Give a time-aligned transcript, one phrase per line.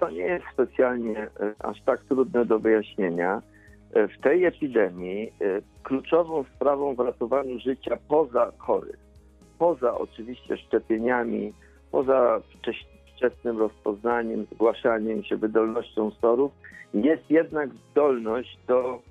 [0.00, 3.42] to nie jest specjalnie e, aż tak trudne do wyjaśnienia.
[3.94, 8.98] E, W tej epidemii e, kluczową sprawą w ratowaniu życia poza chorych,
[9.58, 11.52] poza oczywiście szczepieniami,
[11.90, 12.40] poza
[13.16, 16.52] wczesnym rozpoznaniem, zgłaszaniem się, wydolnością SOR-ów,
[16.94, 19.02] jest jednak zdolność do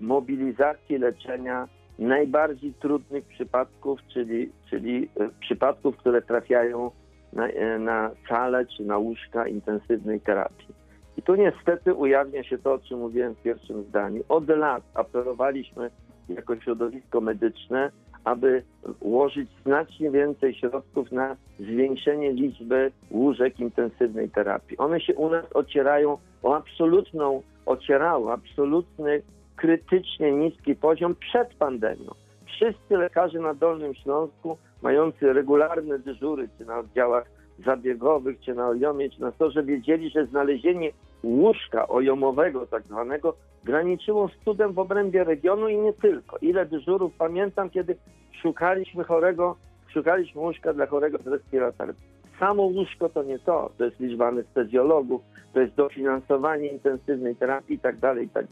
[0.00, 1.68] mobilizacji leczenia
[1.98, 5.08] najbardziej trudnych przypadków, czyli, czyli
[5.40, 6.90] przypadków, które trafiają
[7.32, 10.82] na, e, na salę czy na łóżka intensywnej terapii.
[11.16, 14.22] I tu niestety ujawnia się to, o czym mówiłem w pierwszym zdaniu.
[14.28, 15.90] Od lat apelowaliśmy
[16.28, 17.90] jako środowisko medyczne,
[18.24, 18.62] aby
[19.00, 24.78] ułożyć znacznie więcej środków na zwiększenie liczby łóżek intensywnej terapii.
[24.78, 29.22] One się u nas ocierają o absolutną, ocierały absolutny,
[29.56, 32.10] krytycznie niski poziom przed pandemią.
[32.52, 37.24] Wszyscy lekarze na Dolnym Śląsku, mający regularne dyżury, czy na oddziałach
[37.66, 40.90] zabiegowych, czy na ojomie, czy na storze, wiedzieli, że znalezienie
[41.22, 46.38] łóżka ojomowego tak zwanego graniczyło z cudem w obrębie regionu i nie tylko.
[46.38, 47.96] Ile dyżurów pamiętam, kiedy
[48.42, 49.56] szukaliśmy chorego,
[49.88, 51.94] szukaliśmy łóżka dla chorego z respiratorem.
[52.38, 55.22] Samo łóżko to nie to, to jest liczba anestezjologów,
[55.54, 58.46] to jest dofinansowanie intensywnej terapii i tak dalej, i tak.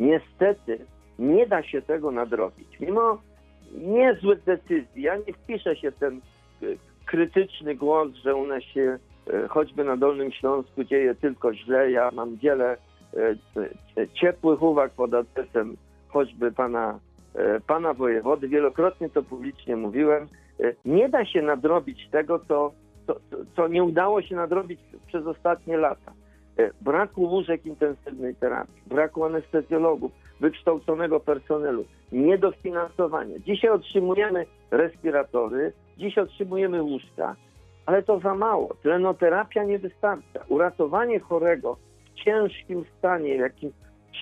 [0.00, 0.78] Niestety
[1.18, 2.80] nie da się tego nadrobić.
[2.80, 3.18] Mimo
[3.74, 6.20] niezłych decyzji, ja nie wpiszę się w ten
[6.62, 8.98] y, krytyczny głos, że u nas się
[9.44, 11.90] y, choćby na Dolnym Śląsku dzieje tylko źle.
[11.90, 12.76] Ja mam wiele
[13.96, 15.76] y, ciepłych uwag pod adresem
[16.08, 16.98] choćby pana,
[17.66, 18.48] pana wojewody.
[18.48, 20.28] Wielokrotnie to publicznie mówiłem.
[20.84, 22.72] Nie da się nadrobić tego, co,
[23.06, 23.20] co-
[23.56, 26.12] co nie udało się nadrobić przez ostatnie lata.
[26.60, 33.40] Y, Braku łóżek intensywnej terapii, braku anestezjologów, wykształconego personelu, niedofinansowanie.
[33.40, 37.36] Dzisiaj otrzymujemy respiratory, dziś otrzymujemy łóżka,
[37.86, 38.74] ale to za mało.
[38.82, 40.40] Tlenoterapia nie wystarcza.
[40.48, 41.76] Uratowanie chorego
[42.14, 43.72] w ciężkim stanie, w jakim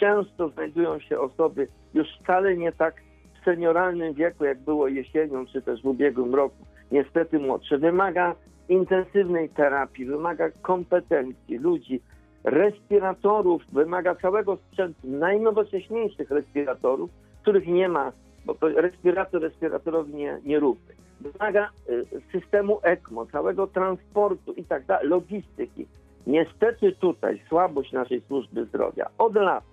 [0.00, 2.94] często znajdują się osoby już wcale nie tak
[3.40, 6.56] w senioralnym wieku, jak było jesienią czy też w ubiegłym roku,
[6.92, 8.34] niestety młodsze, wymaga
[8.68, 12.00] intensywnej terapii, wymaga kompetencji ludzi,
[12.44, 17.10] respiratorów, wymaga całego sprzętu, najnowocześniejszych respiratorów,
[17.42, 18.12] których nie ma,
[18.44, 20.94] bo to respirator respiratorowi nie, nierówny.
[21.20, 25.86] Wymaga y, systemu ECMO, całego transportu i tak dalej, logistyki.
[26.26, 29.64] Niestety tutaj słabość naszej służby zdrowia od lat,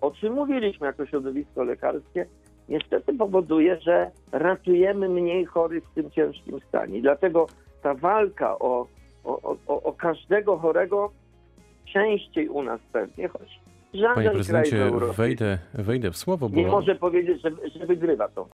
[0.00, 2.26] o czym mówiliśmy jako środowisko lekarskie,
[2.68, 6.98] niestety powoduje, że ratujemy mniej chorych w tym ciężkim stanie.
[6.98, 7.46] I dlatego
[7.82, 8.86] ta walka o,
[9.24, 11.10] o, o, o każdego chorego
[11.92, 13.60] częściej u nas pewnie, choć
[13.92, 17.86] Panie żaden kraj w prezydencie, wejdę, wejdę w słowo, bo nie może powiedzieć, że, że
[17.86, 18.44] wygrywa to.